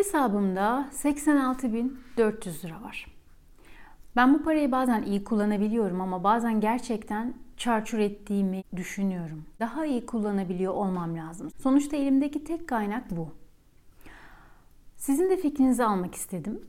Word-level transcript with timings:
Hesabımda 0.00 0.88
86.400 0.92 2.64
lira 2.64 2.82
var. 2.82 3.06
Ben 4.16 4.34
bu 4.34 4.42
parayı 4.42 4.72
bazen 4.72 5.02
iyi 5.02 5.24
kullanabiliyorum 5.24 6.00
ama 6.00 6.24
bazen 6.24 6.60
gerçekten 6.60 7.34
çarçur 7.56 7.98
ettiğimi 7.98 8.62
düşünüyorum. 8.76 9.44
Daha 9.60 9.86
iyi 9.86 10.06
kullanabiliyor 10.06 10.74
olmam 10.74 11.16
lazım. 11.16 11.50
Sonuçta 11.62 11.96
elimdeki 11.96 12.44
tek 12.44 12.68
kaynak 12.68 13.10
bu. 13.10 13.28
Sizin 14.96 15.30
de 15.30 15.36
fikrinizi 15.36 15.84
almak 15.84 16.14
istedim. 16.14 16.60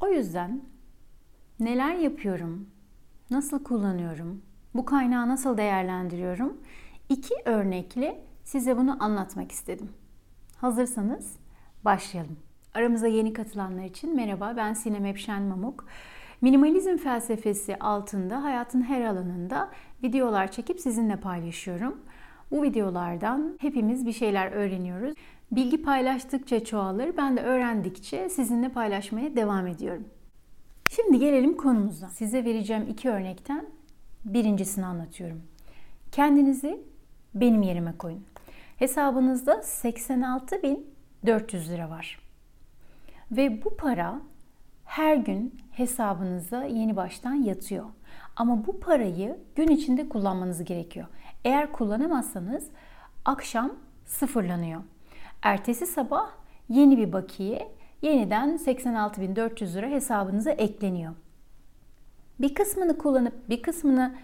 O 0.00 0.08
yüzden 0.08 0.62
neler 1.60 1.94
yapıyorum, 1.94 2.68
nasıl 3.30 3.64
kullanıyorum, 3.64 4.42
bu 4.74 4.84
kaynağı 4.84 5.28
nasıl 5.28 5.56
değerlendiriyorum? 5.56 6.60
İki 7.08 7.34
örnekle 7.44 8.24
size 8.44 8.76
bunu 8.76 9.04
anlatmak 9.04 9.52
istedim. 9.52 9.88
Hazırsanız 10.56 11.36
başlayalım. 11.84 12.45
Aramıza 12.76 13.06
yeni 13.06 13.32
katılanlar 13.32 13.84
için 13.84 14.16
merhaba 14.16 14.54
ben 14.56 14.72
Sinem 14.72 15.06
Epşen 15.06 15.42
Mamuk. 15.42 15.84
Minimalizm 16.40 16.96
felsefesi 16.96 17.76
altında 17.76 18.42
hayatın 18.42 18.82
her 18.82 19.04
alanında 19.04 19.70
videolar 20.02 20.52
çekip 20.52 20.80
sizinle 20.80 21.16
paylaşıyorum. 21.16 22.00
Bu 22.50 22.62
videolardan 22.62 23.58
hepimiz 23.60 24.06
bir 24.06 24.12
şeyler 24.12 24.52
öğreniyoruz. 24.52 25.14
Bilgi 25.52 25.82
paylaştıkça 25.82 26.64
çoğalır. 26.64 27.16
Ben 27.16 27.36
de 27.36 27.40
öğrendikçe 27.40 28.28
sizinle 28.28 28.68
paylaşmaya 28.68 29.36
devam 29.36 29.66
ediyorum. 29.66 30.04
Şimdi 30.88 31.18
gelelim 31.18 31.56
konumuza. 31.56 32.08
Size 32.08 32.44
vereceğim 32.44 32.86
iki 32.90 33.10
örnekten 33.10 33.66
birincisini 34.24 34.86
anlatıyorum. 34.86 35.42
Kendinizi 36.12 36.80
benim 37.34 37.62
yerime 37.62 37.92
koyun. 37.98 38.24
Hesabınızda 38.78 39.54
86.400 39.54 41.72
lira 41.72 41.90
var. 41.90 42.25
Ve 43.30 43.64
bu 43.64 43.76
para 43.76 44.20
her 44.84 45.16
gün 45.16 45.54
hesabınıza 45.70 46.64
yeni 46.64 46.96
baştan 46.96 47.34
yatıyor. 47.34 47.86
Ama 48.36 48.66
bu 48.66 48.80
parayı 48.80 49.38
gün 49.56 49.68
içinde 49.68 50.08
kullanmanız 50.08 50.64
gerekiyor. 50.64 51.06
Eğer 51.44 51.72
kullanamazsanız 51.72 52.66
akşam 53.24 53.72
sıfırlanıyor. 54.06 54.82
Ertesi 55.42 55.86
sabah 55.86 56.30
yeni 56.68 56.98
bir 56.98 57.12
bakiye 57.12 57.72
yeniden 58.02 58.56
86.400 58.56 59.74
lira 59.74 59.86
hesabınıza 59.86 60.50
ekleniyor. 60.50 61.12
Bir 62.40 62.54
kısmını 62.54 62.98
kullanıp 62.98 63.48
bir 63.48 63.62
kısmını 63.62 64.14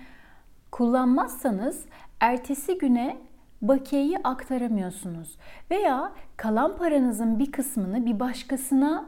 kullanmazsanız 0.70 1.84
ertesi 2.20 2.78
güne 2.78 3.16
bakiyeyi 3.62 4.18
aktaramıyorsunuz. 4.18 5.36
Veya 5.70 6.12
kalan 6.36 6.76
paranızın 6.76 7.38
bir 7.38 7.52
kısmını 7.52 8.06
bir 8.06 8.20
başkasına 8.20 9.04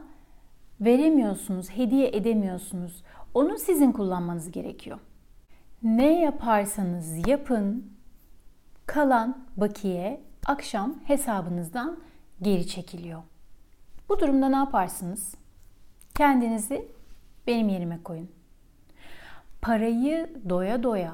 veremiyorsunuz, 0.81 1.69
hediye 1.69 2.07
edemiyorsunuz. 2.07 3.03
Onu 3.33 3.57
sizin 3.57 3.91
kullanmanız 3.91 4.51
gerekiyor. 4.51 4.99
Ne 5.83 6.19
yaparsanız 6.19 7.27
yapın, 7.27 7.91
kalan 8.85 9.37
bakiye 9.57 10.21
akşam 10.45 10.95
hesabınızdan 11.03 11.97
geri 12.41 12.67
çekiliyor. 12.67 13.21
Bu 14.09 14.19
durumda 14.19 14.49
ne 14.49 14.55
yaparsınız? 14.55 15.35
Kendinizi 16.15 16.87
benim 17.47 17.69
yerime 17.69 18.03
koyun. 18.03 18.29
Parayı 19.61 20.35
doya 20.49 20.83
doya 20.83 21.13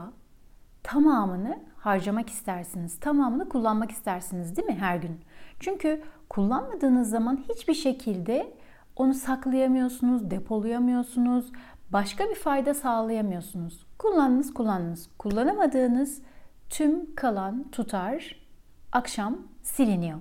tamamını 0.84 1.60
harcamak 1.82 2.30
istersiniz. 2.30 3.00
Tamamını 3.00 3.50
kullanmak 3.50 3.92
istersiniz 3.92 4.58
değil 4.58 4.68
mi 4.68 4.78
her 4.80 4.98
gün? 4.98 5.22
Çünkü 5.60 6.02
kullanmadığınız 6.30 7.10
zaman 7.10 7.44
hiçbir 7.50 7.74
şekilde 7.74 8.54
onu 8.96 9.14
saklayamıyorsunuz, 9.14 10.32
depolayamıyorsunuz, 10.32 11.52
başka 11.90 12.30
bir 12.30 12.36
fayda 12.36 12.74
sağlayamıyorsunuz. 12.74 13.86
Kullandınız, 13.98 14.54
kullandınız. 14.54 15.10
Kullanamadığınız 15.20 16.22
tüm 16.70 17.16
kalan 17.16 17.72
tutar 17.72 18.36
akşam 18.92 19.38
siliniyor. 19.62 20.20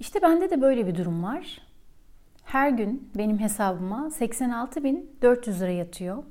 İşte 0.00 0.22
bende 0.22 0.50
de 0.50 0.60
böyle 0.60 0.86
bir 0.86 0.94
durum 0.94 1.22
var. 1.22 1.60
Her 2.44 2.70
gün 2.70 3.10
benim 3.18 3.38
hesabıma 3.38 4.08
86.400 4.08 5.60
lira 5.60 5.70
yatıyor. 5.70 6.24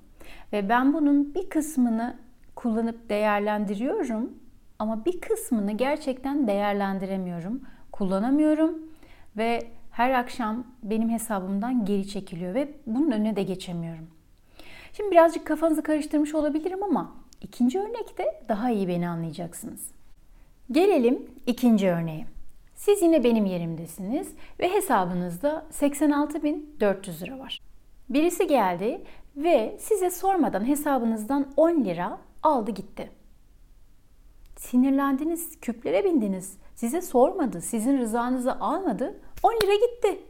Ve 0.54 0.70
ben 0.70 0.94
bunun 0.94 1.36
bir 1.36 1.50
kısmını 1.50 2.18
kullanıp 2.60 3.10
değerlendiriyorum 3.10 4.34
ama 4.80 5.06
bir 5.06 5.22
kısmını 5.22 5.72
gerçekten 5.72 6.48
değerlendiremiyorum, 6.48 7.62
kullanamıyorum 7.92 8.80
ve 9.38 9.68
her 9.92 10.12
akşam 10.12 10.64
benim 10.84 11.10
hesabımdan 11.10 11.86
geri 11.86 12.08
çekiliyor 12.08 12.54
ve 12.54 12.74
bunun 12.88 13.12
önüne 13.12 13.36
de 13.36 13.44
geçemiyorum. 13.44 14.08
Şimdi 14.94 15.12
birazcık 15.12 15.48
kafanızı 15.48 15.84
karıştırmış 15.84 16.36
olabilirim 16.36 16.84
ama 16.84 17.16
ikinci 17.42 17.80
örnekte 17.80 18.44
daha 18.50 18.70
iyi 18.70 18.88
beni 18.88 19.10
anlayacaksınız. 19.10 19.92
Gelelim 20.72 21.32
ikinci 21.48 21.90
örneğe. 21.90 22.26
Siz 22.76 23.02
yine 23.02 23.24
benim 23.24 23.46
yerimdesiniz 23.46 24.34
ve 24.60 24.74
hesabınızda 24.74 25.66
86.400 25.72 27.22
lira 27.22 27.40
var. 27.40 27.62
Birisi 28.10 28.48
geldi 28.48 29.02
ve 29.36 29.78
size 29.80 30.10
sormadan 30.10 30.68
hesabınızdan 30.68 31.48
10 31.58 31.86
lira 31.86 32.29
aldı 32.44 32.72
gitti. 32.72 33.12
Sinirlendiniz, 34.56 35.60
küplere 35.60 36.04
bindiniz. 36.04 36.58
Size 36.76 37.02
sormadı, 37.02 37.62
sizin 37.62 37.98
rızanızı 37.98 38.60
almadı. 38.60 39.22
10 39.44 39.52
lira 39.52 39.76
gitti. 39.76 40.24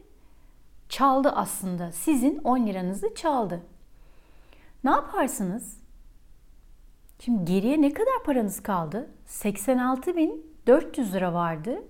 Çaldı 0.88 1.28
aslında. 1.28 1.92
Sizin 1.92 2.38
10 2.38 2.66
liranızı 2.66 3.14
çaldı. 3.14 3.62
Ne 4.84 4.90
yaparsınız? 4.90 5.80
Şimdi 7.18 7.52
geriye 7.52 7.82
ne 7.82 7.92
kadar 7.92 8.22
paranız 8.24 8.62
kaldı? 8.62 9.10
86.400 9.28 11.12
lira 11.12 11.34
vardı 11.34 11.82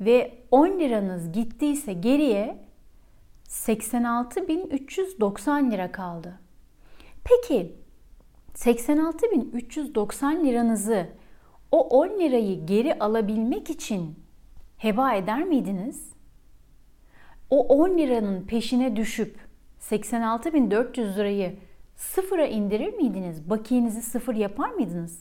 ve 0.00 0.44
10 0.50 0.68
liranız 0.68 1.32
gittiyse 1.32 1.92
geriye 1.92 2.68
86.390 3.48 5.70
lira 5.70 5.92
kaldı. 5.92 6.40
Peki 7.24 7.76
86.390 8.58 10.46
liranızı 10.46 11.06
o 11.72 11.80
10 11.80 12.08
lirayı 12.08 12.66
geri 12.66 12.98
alabilmek 12.98 13.70
için 13.70 14.18
heba 14.76 15.14
eder 15.14 15.44
miydiniz? 15.44 16.12
O 17.50 17.66
10 17.66 17.98
liranın 17.98 18.46
peşine 18.46 18.96
düşüp 18.96 19.38
86.400 19.80 21.16
lirayı 21.16 21.56
sıfıra 21.96 22.46
indirir 22.46 22.94
miydiniz? 22.94 23.50
Bakiyenizi 23.50 24.02
sıfır 24.02 24.34
yapar 24.34 24.70
mıydınız? 24.70 25.18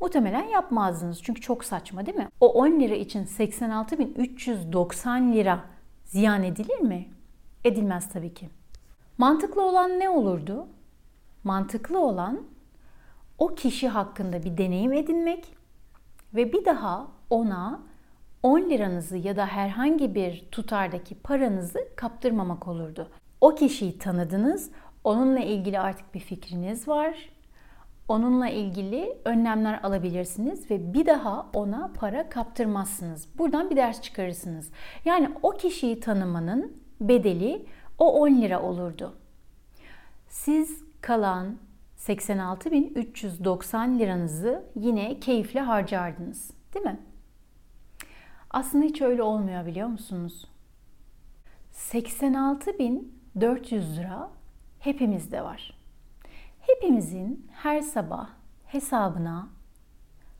Muhtemelen 0.00 0.44
yapmazdınız 0.44 1.22
çünkü 1.22 1.40
çok 1.40 1.64
saçma 1.64 2.06
değil 2.06 2.16
mi? 2.16 2.28
O 2.40 2.52
10 2.52 2.80
lira 2.80 2.94
için 2.94 3.24
86.390 3.24 5.32
lira 5.32 5.64
ziyan 6.04 6.42
edilir 6.42 6.80
mi? 6.80 7.08
Edilmez 7.64 8.08
tabii 8.12 8.34
ki. 8.34 8.48
Mantıklı 9.18 9.62
olan 9.62 10.00
ne 10.00 10.10
olurdu? 10.10 10.66
Mantıklı 11.48 12.00
olan 12.00 12.40
o 13.38 13.46
kişi 13.54 13.88
hakkında 13.88 14.42
bir 14.42 14.58
deneyim 14.58 14.92
edinmek 14.92 15.44
ve 16.34 16.52
bir 16.52 16.64
daha 16.64 17.06
ona 17.30 17.80
10 18.42 18.60
liranızı 18.60 19.16
ya 19.16 19.36
da 19.36 19.46
herhangi 19.46 20.14
bir 20.14 20.48
tutardaki 20.52 21.14
paranızı 21.14 21.78
kaptırmamak 21.96 22.68
olurdu. 22.68 23.10
O 23.40 23.54
kişiyi 23.54 23.98
tanıdınız, 23.98 24.70
onunla 25.04 25.38
ilgili 25.38 25.80
artık 25.80 26.14
bir 26.14 26.20
fikriniz 26.20 26.88
var. 26.88 27.30
Onunla 28.08 28.48
ilgili 28.48 29.18
önlemler 29.24 29.80
alabilirsiniz 29.82 30.70
ve 30.70 30.94
bir 30.94 31.06
daha 31.06 31.46
ona 31.54 31.92
para 31.94 32.28
kaptırmazsınız. 32.28 33.38
Buradan 33.38 33.70
bir 33.70 33.76
ders 33.76 34.00
çıkarırsınız. 34.00 34.70
Yani 35.04 35.30
o 35.42 35.50
kişiyi 35.50 36.00
tanımanın 36.00 36.76
bedeli 37.00 37.66
o 37.98 38.20
10 38.20 38.42
lira 38.42 38.62
olurdu. 38.62 39.14
Siz 40.28 40.87
kalan 41.00 41.58
86.390 41.98 43.98
liranızı 43.98 44.64
yine 44.76 45.20
keyifle 45.20 45.60
harcardınız. 45.60 46.50
Değil 46.74 46.86
mi? 46.86 47.00
Aslında 48.50 48.84
hiç 48.84 49.02
öyle 49.02 49.22
olmuyor 49.22 49.66
biliyor 49.66 49.88
musunuz? 49.88 50.48
86.400 51.72 53.96
lira 53.96 54.30
hepimizde 54.78 55.42
var. 55.42 55.78
Hepimizin 56.60 57.46
her 57.52 57.80
sabah 57.80 58.28
hesabına, 58.66 59.48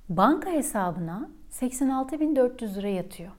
banka 0.08 0.50
hesabına 0.50 1.31
86.400 1.50 2.75
lira 2.75 2.88
yatıyor. 2.88 3.32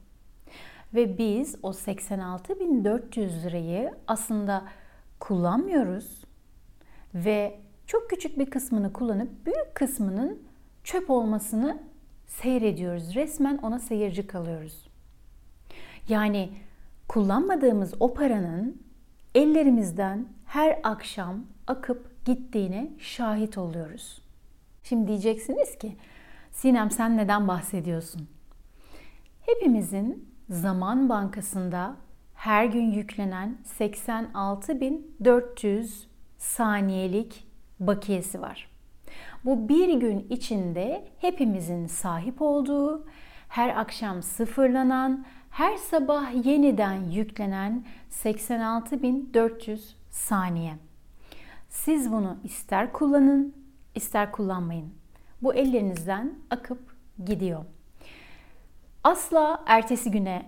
Ve 0.94 1.18
biz 1.18 1.56
o 1.64 1.72
86.400 1.72 3.44
lirayı 3.44 3.94
aslında 4.08 4.64
kullanmıyoruz 5.20 6.19
ve 7.16 7.60
çok 7.88 8.10
küçük 8.10 8.40
bir 8.40 8.50
kısmını 8.50 8.94
kullanıp 8.94 9.46
büyük 9.46 9.76
kısmının 9.76 10.40
çöp 10.84 11.10
olmasını 11.10 11.84
seyrediyoruz. 12.28 13.16
Resmen 13.16 13.58
ona 13.58 13.80
seyirci 13.80 14.28
kalıyoruz. 14.28 14.88
Yani 16.10 16.50
kullanmadığımız 17.08 17.94
o 18.00 18.14
paranın 18.14 18.82
ellerimizden 19.36 20.26
her 20.46 20.80
akşam 20.84 21.46
akıp 21.68 22.26
gittiğine 22.26 22.92
şahit 23.00 23.58
oluyoruz. 23.58 24.22
Şimdi 24.84 25.08
diyeceksiniz 25.08 25.78
ki 25.78 25.96
Sinem 26.52 26.92
sen 26.92 27.18
neden 27.18 27.48
bahsediyorsun? 27.48 28.28
Hepimizin 29.42 30.30
zaman 30.50 31.10
bankasında 31.10 31.96
her 32.36 32.66
gün 32.66 32.92
yüklenen 32.92 33.58
86.400 33.80 36.09
saniyelik 36.40 37.48
bakiyesi 37.80 38.42
var. 38.42 38.70
Bu 39.46 39.70
bir 39.70 39.94
gün 39.94 40.28
içinde 40.30 41.08
hepimizin 41.18 41.88
sahip 41.88 42.42
olduğu, 42.42 43.06
her 43.48 43.78
akşam 43.78 44.24
sıfırlanan, 44.24 45.26
her 45.50 45.78
sabah 45.78 46.46
yeniden 46.46 47.12
yüklenen 47.12 47.86
86.400 48.12 49.80
saniye. 50.10 50.74
Siz 51.70 52.12
bunu 52.12 52.38
ister 52.44 52.94
kullanın, 52.94 53.56
ister 53.96 54.32
kullanmayın. 54.32 54.94
Bu 55.42 55.54
ellerinizden 55.54 56.34
akıp 56.50 56.80
gidiyor. 57.26 57.66
Asla 59.04 59.64
ertesi 59.66 60.12
güne 60.12 60.46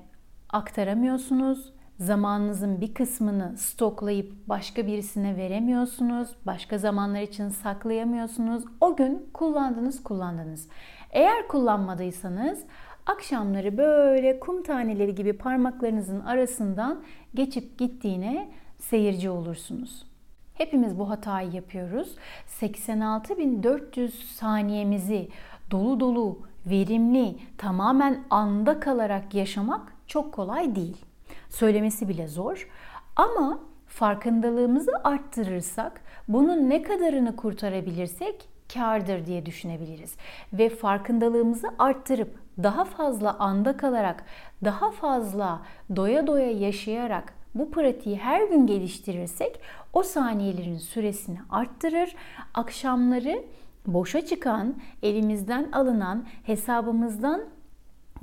aktaramıyorsunuz. 0.50 1.74
Zamanınızın 2.02 2.82
bir 2.82 2.94
kısmını 2.94 3.58
stoklayıp 3.58 4.34
başka 4.50 4.88
birisine 4.88 5.38
veremiyorsunuz. 5.38 6.30
Başka 6.46 6.78
zamanlar 6.78 7.22
için 7.22 7.50
saklayamıyorsunuz. 7.50 8.64
O 8.82 8.96
gün 8.96 9.30
kullandınız, 9.34 10.04
kullandınız. 10.04 10.68
Eğer 11.12 11.48
kullanmadıysanız 11.48 12.60
akşamları 13.06 13.78
böyle 13.78 14.40
kum 14.40 14.64
taneleri 14.64 15.16
gibi 15.16 15.34
parmaklarınızın 15.34 16.20
arasından 16.20 17.04
geçip 17.36 17.78
gittiğine 17.78 18.50
seyirci 18.80 19.30
olursunuz. 19.30 20.06
Hepimiz 20.54 21.00
bu 21.00 21.10
hatayı 21.10 21.52
yapıyoruz. 21.52 22.16
86.400 22.60 24.10
saniyemizi 24.10 25.30
dolu 25.72 26.00
dolu, 26.00 26.40
verimli, 26.66 27.36
tamamen 27.58 28.24
anda 28.30 28.80
kalarak 28.80 29.34
yaşamak 29.34 29.94
çok 30.08 30.34
kolay 30.34 30.76
değil. 30.76 31.11
Söylemesi 31.50 32.10
bile 32.10 32.28
zor. 32.28 32.68
Ama 33.16 33.60
farkındalığımızı 33.88 34.92
arttırırsak, 35.04 36.02
bunun 36.28 36.70
ne 36.70 36.82
kadarını 36.82 37.36
kurtarabilirsek 37.36 38.50
kardır 38.74 39.26
diye 39.26 39.46
düşünebiliriz. 39.46 40.16
Ve 40.54 40.70
farkındalığımızı 40.70 41.68
arttırıp 41.80 42.36
daha 42.64 42.86
fazla 42.86 43.40
anda 43.40 43.78
kalarak, 43.78 44.24
daha 44.64 44.92
fazla 44.92 45.62
doya 45.96 46.28
doya 46.28 46.52
yaşayarak 46.52 47.34
bu 47.56 47.72
pratiği 47.72 48.18
her 48.18 48.48
gün 48.48 48.68
geliştirirsek 48.68 49.62
o 49.94 50.04
saniyelerin 50.04 50.78
süresini 50.78 51.38
arttırır. 51.50 52.16
Akşamları 52.54 53.44
boşa 53.88 54.26
çıkan, 54.26 54.76
elimizden 55.04 55.72
alınan, 55.72 56.26
hesabımızdan 56.44 57.42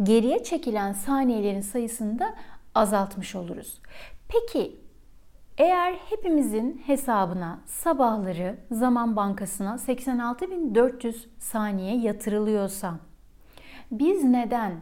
geriye 0.03 0.43
çekilen 0.45 0.93
saniyelerin 0.93 1.61
sayısını 1.61 2.19
da 2.19 2.35
azaltmış 2.75 3.35
oluruz. 3.35 3.81
Peki 4.29 4.76
eğer 5.59 5.93
hepimizin 5.93 6.82
hesabına 6.87 7.61
sabahları 7.67 8.56
zaman 8.70 9.17
bankasına 9.17 9.75
86.400 9.75 11.15
saniye 11.38 11.97
yatırılıyorsa 11.97 12.94
biz 13.91 14.25
neden 14.25 14.73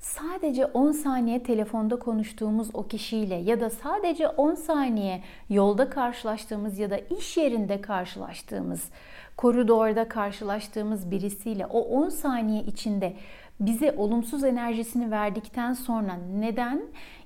sadece 0.00 0.66
10 0.66 0.92
saniye 0.92 1.42
telefonda 1.42 1.98
konuştuğumuz 1.98 2.68
o 2.74 2.86
kişiyle 2.86 3.34
ya 3.34 3.60
da 3.60 3.70
sadece 3.70 4.28
10 4.28 4.54
saniye 4.54 5.22
yolda 5.50 5.90
karşılaştığımız 5.90 6.78
ya 6.78 6.90
da 6.90 6.98
iş 6.98 7.36
yerinde 7.36 7.80
karşılaştığımız, 7.80 8.90
koridorda 9.36 10.08
karşılaştığımız 10.08 11.10
birisiyle 11.10 11.66
o 11.66 11.80
10 11.80 12.08
saniye 12.08 12.62
içinde 12.62 13.16
bize 13.60 13.94
olumsuz 13.96 14.44
enerjisini 14.44 15.10
verdikten 15.10 15.72
sonra 15.72 16.18
neden 16.38 16.82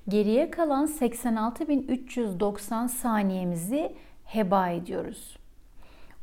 geriye 0.07 0.51
kalan 0.51 0.85
86.390 0.85 2.89
saniyemizi 2.89 3.95
heba 4.23 4.69
ediyoruz? 4.69 5.37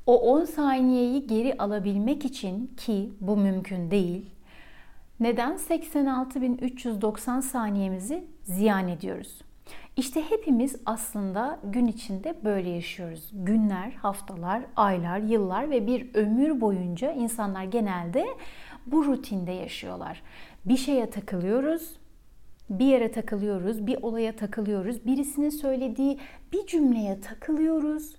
O 0.07 0.19
10 0.19 0.45
saniyeyi 0.45 1.27
geri 1.27 1.55
alabilmek 1.59 2.25
için 2.25 2.71
ki 2.77 3.13
bu 3.21 3.37
mümkün 3.37 3.91
değil. 3.91 4.31
Neden 5.21 5.53
86.390 5.53 7.43
saniyemizi 7.43 8.25
ziyan 8.43 8.89
ediyoruz? 8.89 9.43
İşte 9.97 10.31
hepimiz 10.31 10.77
aslında 10.87 11.59
gün 11.65 11.87
içinde 11.87 12.35
böyle 12.45 12.71
yaşıyoruz. 12.71 13.31
Günler, 13.33 13.91
haftalar, 13.91 14.63
aylar, 14.77 15.19
yıllar 15.19 15.71
ve 15.71 15.87
bir 15.87 16.15
ömür 16.15 16.61
boyunca 16.61 17.13
insanlar 17.13 17.65
genelde 17.65 18.27
bu 18.87 19.05
rutinde 19.05 19.53
yaşıyorlar. 19.53 20.23
Bir 20.65 20.77
şeye 20.77 21.11
takılıyoruz, 21.11 21.97
bir 22.71 22.87
yere 22.87 23.13
takılıyoruz, 23.13 23.87
bir 23.87 24.03
olaya 24.03 24.37
takılıyoruz, 24.37 25.07
birisinin 25.07 25.51
söylediği 25.51 26.19
bir 26.53 26.67
cümleye 26.67 27.21
takılıyoruz 27.21 28.17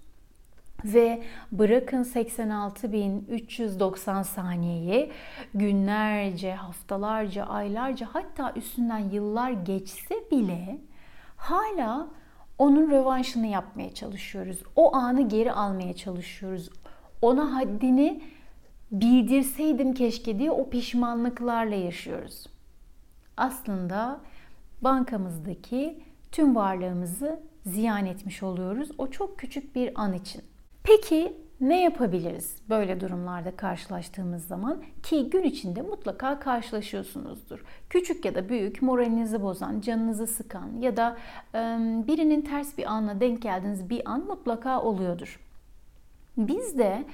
ve 0.86 1.24
bırakın 1.52 2.04
86.390 2.04 4.24
saniyeyi 4.24 5.12
günlerce, 5.54 6.54
haftalarca, 6.54 7.46
aylarca 7.46 8.08
hatta 8.12 8.54
üstünden 8.56 9.10
yıllar 9.10 9.52
geçse 9.52 10.16
bile 10.32 10.78
hala 11.38 12.08
onun 12.58 12.92
rövanşını 12.92 13.48
yapmaya 13.48 13.94
çalışıyoruz. 13.94 14.64
O 14.76 14.96
anı 14.96 15.30
geri 15.30 15.52
almaya 15.52 15.94
çalışıyoruz. 15.94 16.70
Ona 17.22 17.56
haddini 17.56 18.24
bildirseydim 18.92 19.94
keşke 19.94 20.40
diye 20.40 20.52
o 20.52 20.70
pişmanlıklarla 20.70 21.76
yaşıyoruz. 21.76 22.46
Aslında 23.38 24.20
bankamızdaki 24.82 26.00
tüm 26.32 26.56
varlığımızı 26.56 27.40
ziyan 27.66 28.06
etmiş 28.06 28.44
oluyoruz. 28.44 28.90
O 28.98 29.08
çok 29.08 29.40
küçük 29.40 29.76
bir 29.76 30.02
an 30.02 30.14
için. 30.14 30.42
Peki 30.84 31.34
ne 31.62 31.84
yapabiliriz 31.84 32.58
böyle 32.70 33.02
durumlarda 33.02 33.56
karşılaştığımız 33.56 34.46
zaman 34.46 34.84
ki 35.04 35.30
gün 35.30 35.44
içinde 35.44 35.82
mutlaka 35.82 36.40
karşılaşıyorsunuzdur. 36.40 37.64
Küçük 37.90 38.26
ya 38.26 38.36
da 38.36 38.50
büyük 38.50 38.82
moralinizi 38.82 39.42
bozan, 39.42 39.82
canınızı 39.82 40.28
sıkan 40.28 40.82
ya 40.82 40.98
da 40.98 41.18
birinin 42.08 42.42
ters 42.42 42.78
bir 42.78 42.92
anla 42.92 43.20
denk 43.20 43.42
geldiğiniz 43.42 43.90
bir 43.90 44.12
an 44.12 44.26
mutlaka 44.26 44.82
oluyordur. 44.82 45.40
Biz 46.38 46.78
de 46.78 47.06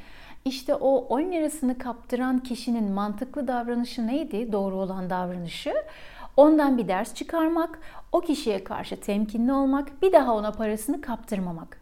işte 0.45 0.75
o 0.75 0.97
10 0.97 1.31
lirasını 1.31 1.77
kaptıran 1.77 2.39
kişinin 2.39 2.91
mantıklı 2.91 3.47
davranışı 3.47 4.07
neydi? 4.07 4.51
Doğru 4.51 4.75
olan 4.75 5.09
davranışı. 5.09 5.73
Ondan 6.37 6.77
bir 6.77 6.87
ders 6.87 7.13
çıkarmak, 7.13 7.79
o 8.11 8.21
kişiye 8.21 8.63
karşı 8.63 8.99
temkinli 8.99 9.53
olmak, 9.53 10.01
bir 10.01 10.11
daha 10.11 10.35
ona 10.35 10.51
parasını 10.51 11.01
kaptırmamak. 11.01 11.81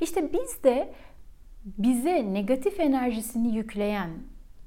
İşte 0.00 0.32
biz 0.32 0.64
de 0.64 0.94
bize 1.64 2.34
negatif 2.34 2.80
enerjisini 2.80 3.56
yükleyen, 3.56 4.10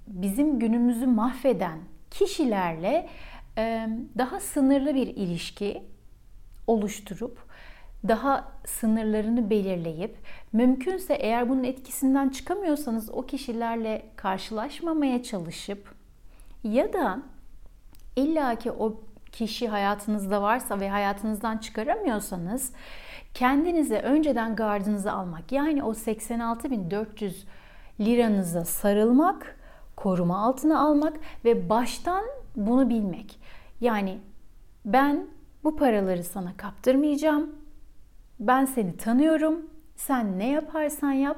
bizim 0.08 0.60
günümüzü 0.60 1.08
mahveden 1.08 1.80
kişilerle 2.12 3.10
daha 4.18 4.40
sınırlı 4.40 4.96
bir 4.96 5.08
ilişki 5.08 5.84
oluşturup 6.68 7.51
daha 8.08 8.52
sınırlarını 8.66 9.50
belirleyip 9.50 10.18
mümkünse 10.54 11.14
eğer 11.14 11.50
bunun 11.50 11.64
etkisinden 11.64 12.30
çıkamıyorsanız 12.30 13.10
o 13.10 13.22
kişilerle 13.22 14.06
karşılaşmamaya 14.16 15.24
çalışıp 15.24 15.96
ya 16.64 16.94
da 16.94 17.20
illaki 18.16 18.72
o 18.72 19.02
kişi 19.32 19.68
hayatınızda 19.68 20.42
varsa 20.42 20.80
ve 20.80 20.90
hayatınızdan 20.90 21.58
çıkaramıyorsanız 21.58 22.74
kendinize 23.34 24.00
önceden 24.00 24.56
gardınızı 24.56 25.12
almak 25.12 25.52
yani 25.52 25.84
o 25.84 25.92
86.400 25.92 27.34
liranıza 28.00 28.66
sarılmak, 28.66 29.56
koruma 29.96 30.46
altına 30.46 30.80
almak 30.80 31.14
ve 31.46 31.70
baştan 31.70 32.24
bunu 32.56 32.90
bilmek. 32.90 33.40
Yani 33.82 34.20
ben 34.86 35.28
bu 35.64 35.76
paraları 35.76 36.24
sana 36.24 36.58
kaptırmayacağım. 36.58 37.61
Ben 38.42 38.66
seni 38.66 38.98
tanıyorum. 38.98 39.70
Sen 39.96 40.40
ne 40.40 40.50
yaparsan 40.50 41.12
yap 41.12 41.38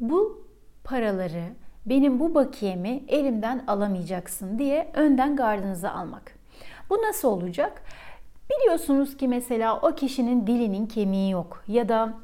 bu 0.00 0.44
paraları 0.84 1.44
benim 1.86 2.20
bu 2.20 2.34
bakiyemi 2.34 3.04
elimden 3.08 3.64
alamayacaksın 3.66 4.58
diye 4.58 4.90
önden 4.94 5.36
gardınızı 5.36 5.90
almak. 5.90 6.32
Bu 6.90 6.94
nasıl 6.94 7.28
olacak? 7.28 7.82
Biliyorsunuz 8.50 9.16
ki 9.16 9.28
mesela 9.28 9.80
o 9.80 9.94
kişinin 9.94 10.46
dilinin 10.46 10.86
kemiği 10.86 11.30
yok 11.30 11.64
ya 11.68 11.88
da 11.88 12.14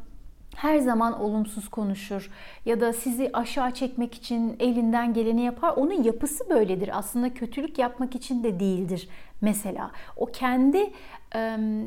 her 0.57 0.79
zaman 0.79 1.21
olumsuz 1.21 1.69
konuşur 1.69 2.31
ya 2.65 2.81
da 2.81 2.93
sizi 2.93 3.31
aşağı 3.33 3.71
çekmek 3.71 4.15
için 4.15 4.57
elinden 4.61 5.15
geleni 5.15 5.43
yapar. 5.43 5.73
Onun 5.77 6.03
yapısı 6.03 6.51
böyledir. 6.51 6.99
Aslında 6.99 7.35
kötülük 7.35 7.79
yapmak 7.79 8.15
için 8.15 8.45
de 8.45 8.61
değildir 8.61 9.09
mesela. 9.41 9.91
O 10.17 10.27
kendi 10.27 10.91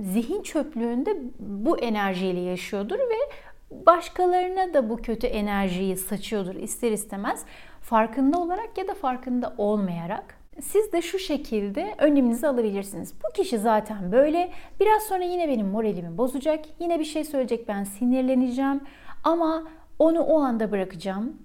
zihin 0.03 0.41
çöplüğünde 0.41 1.17
bu 1.39 1.79
enerjiyle 1.79 2.39
yaşıyordur 2.39 2.99
ve 2.99 3.33
başkalarına 3.71 4.73
da 4.73 4.89
bu 4.89 4.97
kötü 4.97 5.27
enerjiyi 5.27 5.97
saçıyordur 5.97 6.55
ister 6.55 6.91
istemez 6.91 7.45
farkında 7.81 8.39
olarak 8.39 8.77
ya 8.77 8.87
da 8.87 8.93
farkında 8.93 9.55
olmayarak. 9.57 10.36
Siz 10.61 10.91
de 10.91 11.01
şu 11.01 11.19
şekilde 11.19 11.95
önleminizi 11.97 12.47
alabilirsiniz. 12.47 13.13
Bu 13.13 13.33
kişi 13.33 13.57
zaten 13.57 14.11
böyle. 14.11 14.51
Biraz 14.79 15.03
sonra 15.03 15.23
yine 15.23 15.47
benim 15.47 15.67
moralimi 15.67 16.17
bozacak. 16.17 16.65
Yine 16.79 16.99
bir 16.99 17.05
şey 17.05 17.23
söyleyecek 17.23 17.67
ben 17.67 17.83
sinirleneceğim. 17.83 18.81
Ama 19.23 19.63
onu 19.99 20.19
o 20.19 20.39
anda 20.39 20.71
bırakacağım. 20.71 21.37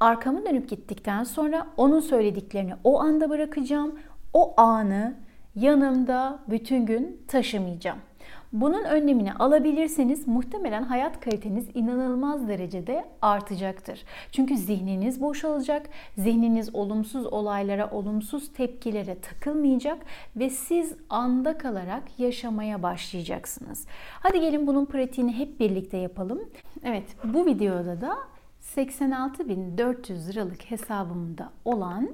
Arkamı 0.00 0.46
dönüp 0.46 0.68
gittikten 0.68 1.24
sonra 1.24 1.66
onun 1.76 2.00
söylediklerini 2.00 2.74
o 2.84 3.00
anda 3.00 3.30
bırakacağım. 3.30 3.98
O 4.34 4.54
anı 4.60 5.14
yanımda 5.54 6.38
bütün 6.48 6.86
gün 6.86 7.22
taşımayacağım. 7.28 7.98
Bunun 8.52 8.84
önlemini 8.84 9.32
alabilirseniz 9.32 10.28
muhtemelen 10.28 10.82
hayat 10.82 11.20
kaliteniz 11.20 11.68
inanılmaz 11.74 12.48
derecede 12.48 13.04
artacaktır. 13.22 14.04
Çünkü 14.32 14.56
zihniniz 14.56 15.20
boşalacak, 15.20 15.88
zihniniz 16.18 16.74
olumsuz 16.74 17.26
olaylara, 17.26 17.90
olumsuz 17.90 18.52
tepkilere 18.52 19.20
takılmayacak 19.20 19.98
ve 20.36 20.50
siz 20.50 20.94
anda 21.10 21.58
kalarak 21.58 22.02
yaşamaya 22.18 22.82
başlayacaksınız. 22.82 23.86
Hadi 24.20 24.40
gelin 24.40 24.66
bunun 24.66 24.86
pratiğini 24.86 25.32
hep 25.32 25.60
birlikte 25.60 25.96
yapalım. 25.96 26.40
Evet, 26.84 27.04
bu 27.24 27.46
videoda 27.46 28.00
da 28.00 28.16
86.400 28.76 30.28
liralık 30.28 30.70
hesabımda 30.70 31.50
olan 31.64 32.08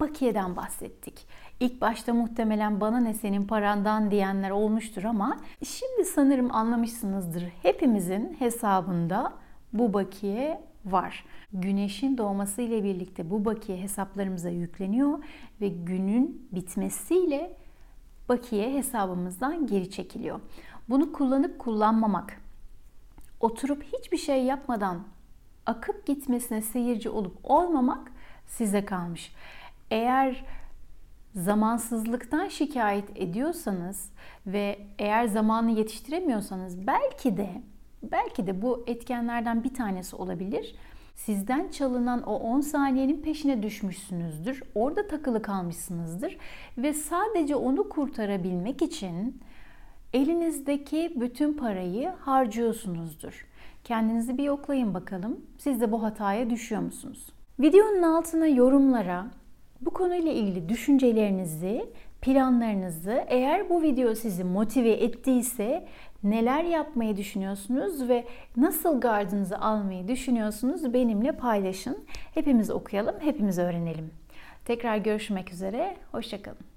bakiyeden 0.00 0.56
bahsettik. 0.56 1.26
İlk 1.60 1.80
başta 1.80 2.14
muhtemelen 2.14 2.80
bana 2.80 3.00
ne 3.00 3.14
senin 3.14 3.46
parandan 3.46 4.10
diyenler 4.10 4.50
olmuştur 4.50 5.04
ama 5.04 5.40
şimdi 5.64 6.04
sanırım 6.04 6.54
anlamışsınızdır. 6.54 7.44
Hepimizin 7.62 8.36
hesabında 8.38 9.32
bu 9.72 9.92
bakiye 9.92 10.60
var. 10.84 11.24
Güneşin 11.52 12.18
doğması 12.18 12.62
ile 12.62 12.84
birlikte 12.84 13.30
bu 13.30 13.44
bakiye 13.44 13.82
hesaplarımıza 13.82 14.48
yükleniyor 14.48 15.24
ve 15.60 15.68
günün 15.68 16.48
bitmesiyle 16.52 17.56
bakiye 18.28 18.74
hesabımızdan 18.74 19.66
geri 19.66 19.90
çekiliyor. 19.90 20.40
Bunu 20.88 21.12
kullanıp 21.12 21.58
kullanmamak, 21.58 22.40
oturup 23.40 23.82
hiçbir 23.82 24.18
şey 24.18 24.44
yapmadan 24.44 25.02
akıp 25.66 26.06
gitmesine 26.06 26.62
seyirci 26.62 27.10
olup 27.10 27.36
olmamak 27.42 28.12
size 28.46 28.84
kalmış. 28.84 29.32
Eğer 29.90 30.44
zamansızlıktan 31.34 32.48
şikayet 32.48 33.10
ediyorsanız 33.14 34.12
ve 34.46 34.78
eğer 34.98 35.26
zamanı 35.26 35.70
yetiştiremiyorsanız 35.70 36.86
belki 36.86 37.36
de 37.36 37.62
belki 38.02 38.46
de 38.46 38.62
bu 38.62 38.84
etkenlerden 38.86 39.64
bir 39.64 39.74
tanesi 39.74 40.16
olabilir. 40.16 40.74
Sizden 41.14 41.68
çalınan 41.68 42.22
o 42.22 42.34
10 42.34 42.60
saniyenin 42.60 43.22
peşine 43.22 43.62
düşmüşsünüzdür. 43.62 44.62
Orada 44.74 45.06
takılı 45.06 45.42
kalmışsınızdır 45.42 46.38
ve 46.78 46.92
sadece 46.92 47.56
onu 47.56 47.88
kurtarabilmek 47.88 48.82
için 48.82 49.40
elinizdeki 50.12 51.12
bütün 51.16 51.52
parayı 51.52 52.08
harcıyorsunuzdur. 52.08 53.46
Kendinizi 53.84 54.38
bir 54.38 54.44
yoklayın 54.44 54.94
bakalım. 54.94 55.40
Siz 55.58 55.80
de 55.80 55.92
bu 55.92 56.02
hataya 56.02 56.50
düşüyor 56.50 56.82
musunuz? 56.82 57.26
Videonun 57.60 58.02
altına 58.02 58.46
yorumlara 58.46 59.26
bu 59.84 59.90
konuyla 59.90 60.32
ilgili 60.32 60.68
düşüncelerinizi, 60.68 61.86
planlarınızı 62.20 63.24
eğer 63.28 63.70
bu 63.70 63.82
video 63.82 64.14
sizi 64.14 64.44
motive 64.44 64.90
ettiyse 64.90 65.86
neler 66.24 66.64
yapmayı 66.64 67.16
düşünüyorsunuz 67.16 68.08
ve 68.08 68.24
nasıl 68.56 69.00
gardınızı 69.00 69.58
almayı 69.58 70.08
düşünüyorsunuz 70.08 70.94
benimle 70.94 71.32
paylaşın. 71.32 71.98
Hepimiz 72.34 72.70
okuyalım, 72.70 73.14
hepimiz 73.20 73.58
öğrenelim. 73.58 74.10
Tekrar 74.64 74.96
görüşmek 74.96 75.52
üzere, 75.52 75.96
hoşçakalın. 76.12 76.73